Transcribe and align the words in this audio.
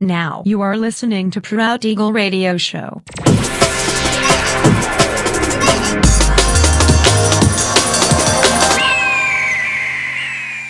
Now 0.00 0.42
you 0.44 0.60
are 0.60 0.76
listening 0.76 1.30
to 1.30 1.40
Proud 1.40 1.84
Eagle 1.84 2.12
Radio 2.12 2.58
Show. 2.58 3.02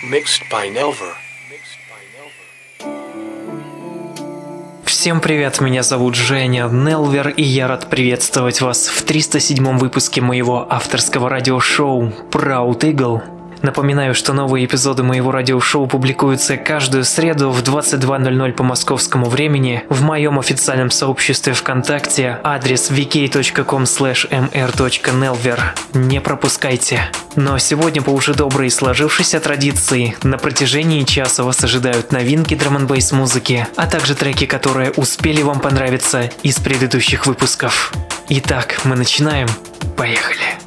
Mixed 0.09 0.43
by 0.49 0.69
Nelver. 0.69 1.13
Всем 4.85 5.19
привет, 5.19 5.59
меня 5.59 5.83
зовут 5.83 6.15
Женя 6.15 6.69
Нелвер, 6.69 7.29
и 7.29 7.43
я 7.43 7.67
рад 7.67 7.89
приветствовать 7.89 8.61
вас 8.61 8.87
в 8.87 9.03
307 9.03 9.77
выпуске 9.77 10.21
моего 10.21 10.65
авторского 10.69 11.29
радиошоу 11.29 12.13
Proud 12.31 12.79
Eagle. 12.79 13.36
Напоминаю, 13.61 14.13
что 14.13 14.33
новые 14.33 14.65
эпизоды 14.65 15.03
моего 15.03 15.31
радиошоу 15.31 15.87
публикуются 15.87 16.57
каждую 16.57 17.03
среду 17.03 17.49
в 17.49 17.61
22.00 17.63 18.53
по 18.53 18.63
московскому 18.63 19.27
времени 19.27 19.83
в 19.89 20.03
моем 20.03 20.39
официальном 20.39 20.91
сообществе 20.91 21.53
ВКонтакте, 21.53 22.39
адрес 22.43 22.91
vk.com 22.91 23.83
mr.nelver. 23.83 25.59
Не 25.93 26.21
пропускайте. 26.21 27.01
Но 27.35 27.57
сегодня 27.59 28.01
по 28.01 28.11
уже 28.11 28.33
доброй 28.33 28.69
сложившейся 28.69 29.39
традиции 29.39 30.15
на 30.23 30.37
протяжении 30.37 31.03
часа 31.03 31.43
вас 31.43 31.63
ожидают 31.63 32.11
новинки 32.11 32.55
драм 32.55 32.87
музыки, 33.11 33.67
а 33.75 33.87
также 33.87 34.15
треки, 34.15 34.45
которые 34.45 34.91
успели 34.91 35.41
вам 35.41 35.59
понравиться 35.59 36.29
из 36.43 36.57
предыдущих 36.57 37.25
выпусков. 37.25 37.93
Итак, 38.29 38.81
мы 38.83 38.95
начинаем. 38.95 39.47
Поехали. 39.95 40.66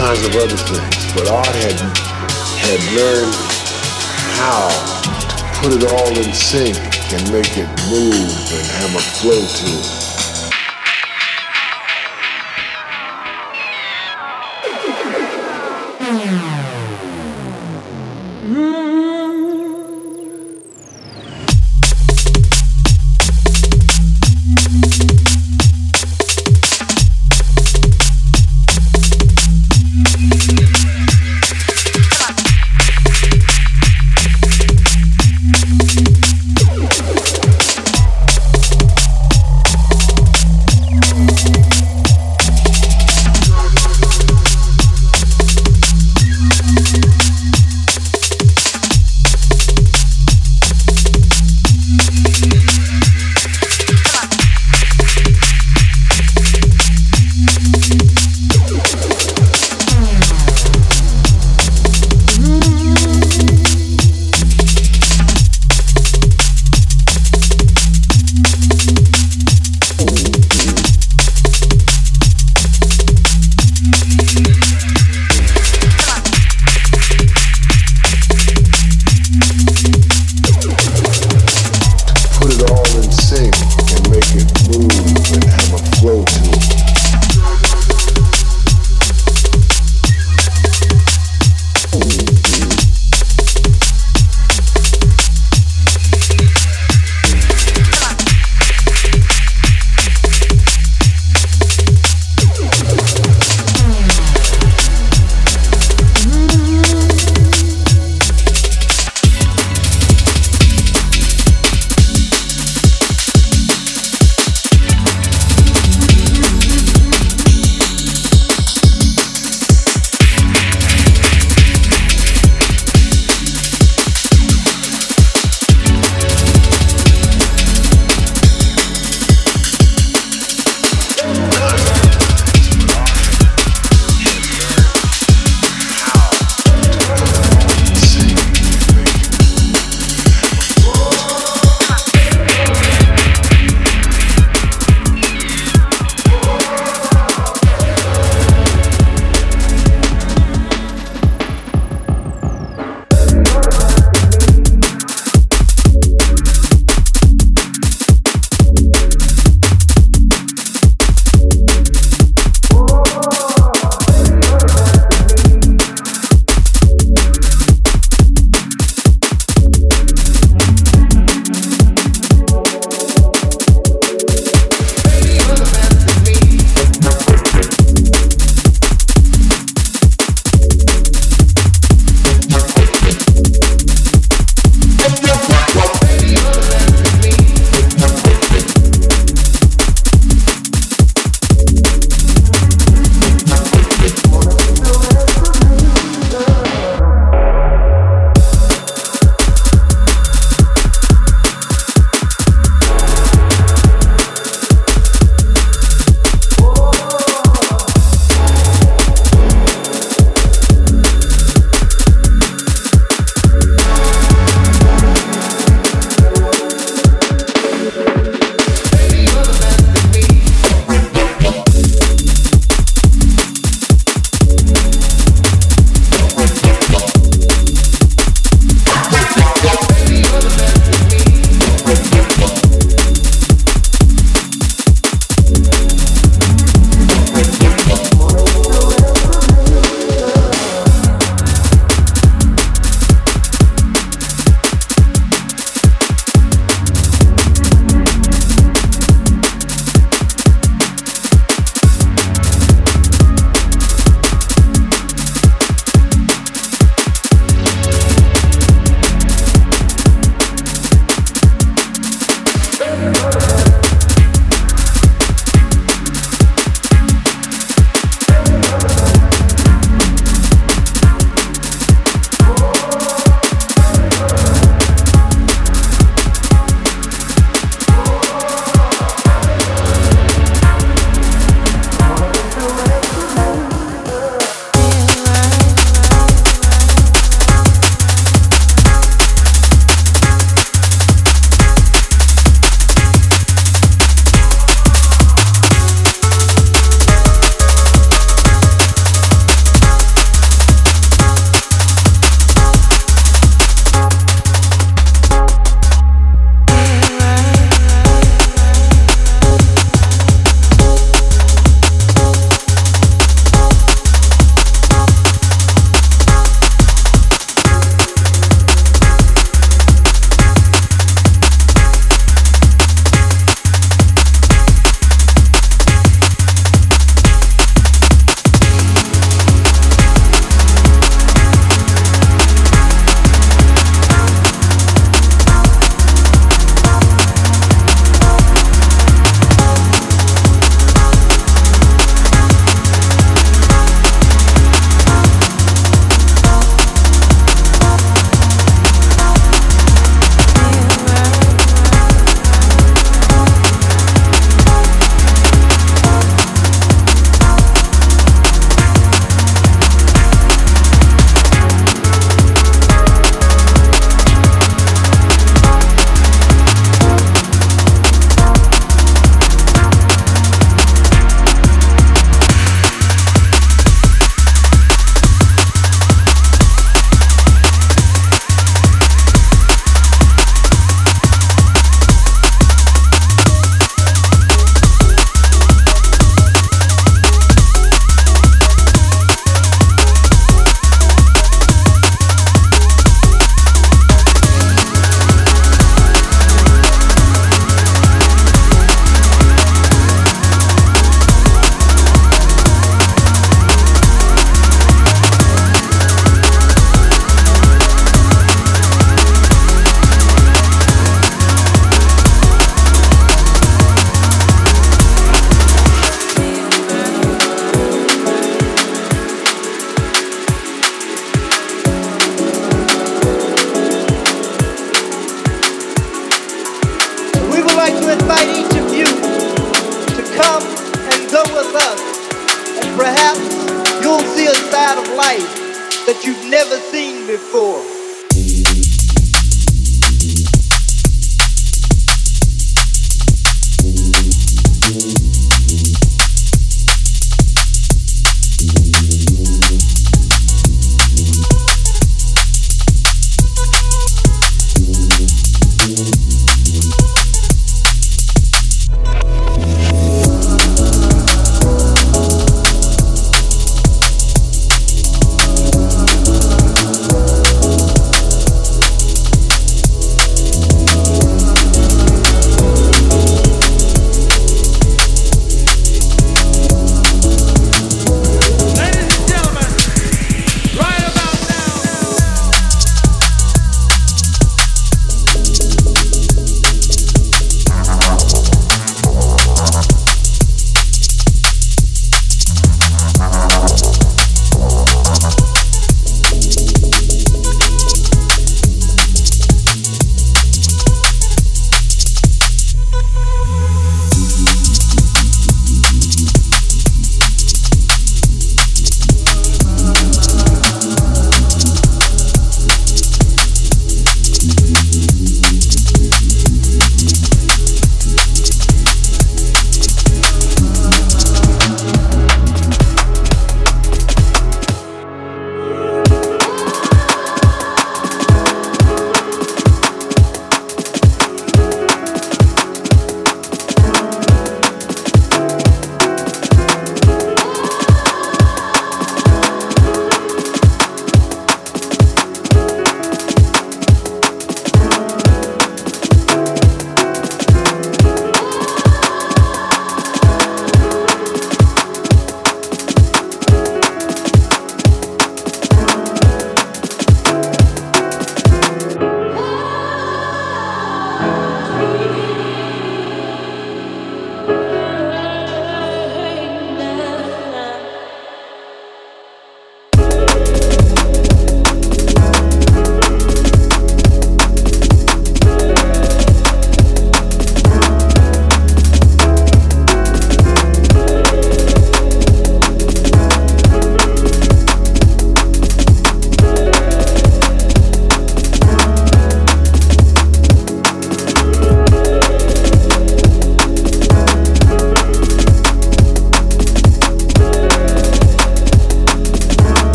Kinds 0.00 0.24
of 0.24 0.34
other 0.36 0.56
things, 0.56 1.12
but 1.12 1.28
Art 1.28 1.46
had 1.46 1.78
had 2.64 2.80
learned 2.96 3.36
how 4.40 4.64
to 5.36 5.60
put 5.60 5.76
it 5.76 5.92
all 5.92 6.08
in 6.16 6.32
sync 6.32 6.74
and 7.12 7.20
make 7.30 7.58
it 7.58 7.68
move 7.92 8.32
and 8.48 8.66
have 8.80 8.94
a 8.96 9.02
flow 9.20 9.36
to 9.36 9.66
it. 9.66 9.99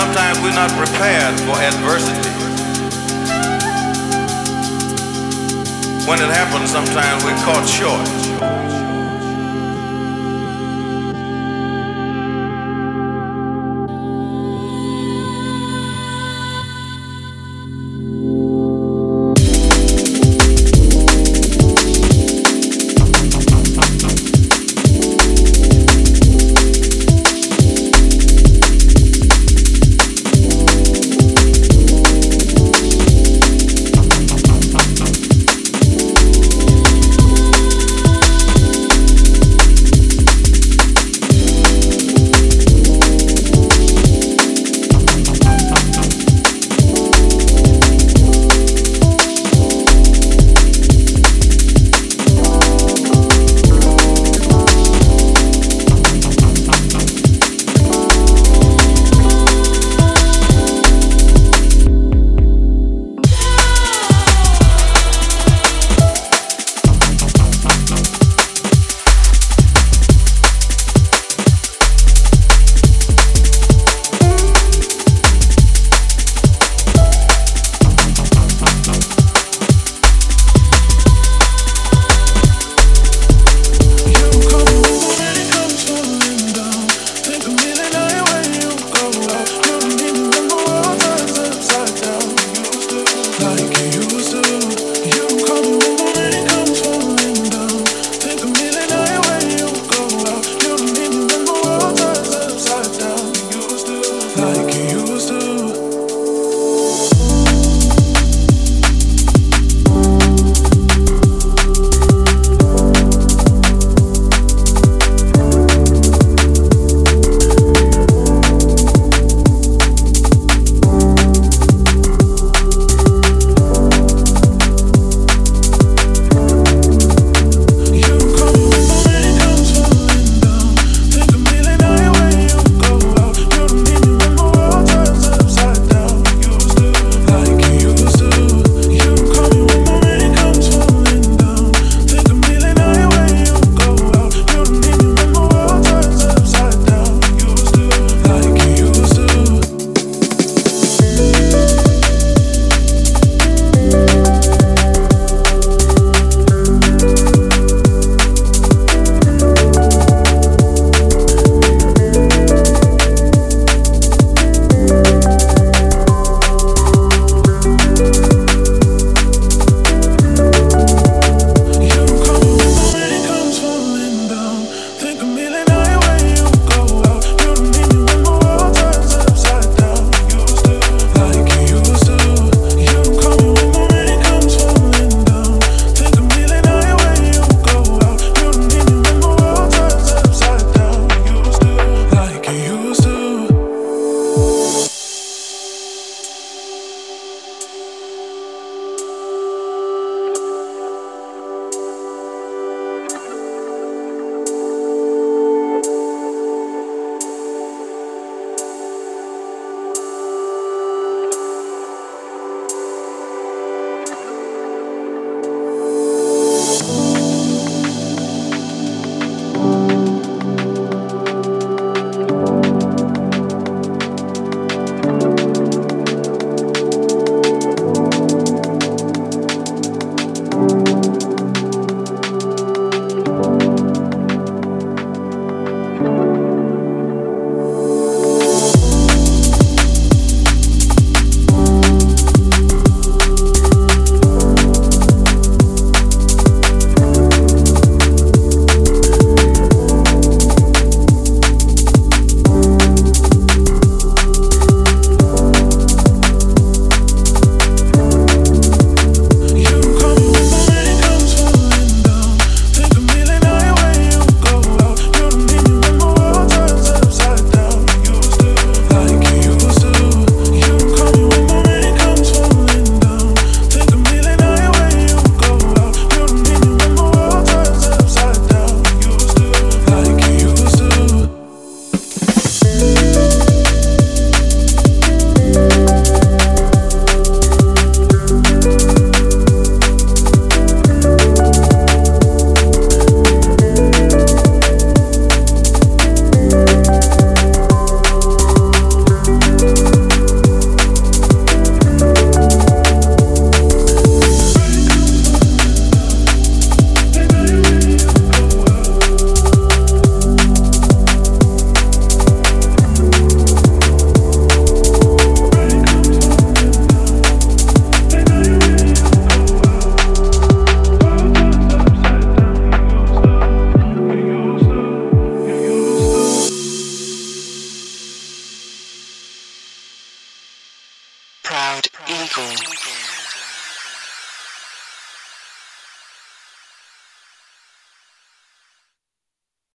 Sometimes 0.00 0.38
we're 0.40 0.54
not 0.54 0.70
prepared 0.78 1.34
for 1.40 1.56
adversity. 1.58 2.30
When 6.08 6.20
it 6.22 6.30
happens, 6.30 6.70
sometimes 6.70 7.24
we're 7.24 7.34
caught 7.42 7.66
short. 7.66 8.77